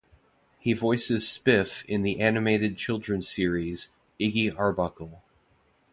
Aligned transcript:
He 0.57 0.73
voices 0.73 1.25
Spiff 1.25 1.85
in 1.85 2.01
the 2.01 2.21
animated 2.21 2.75
children's 2.75 3.29
series 3.29 3.91
"Iggy 4.19 4.51
Arbuckle". 4.57 5.21